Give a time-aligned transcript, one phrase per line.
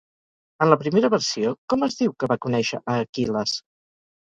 [0.65, 3.57] En la primera versió, com es diu que va conèixer a Aquil·les?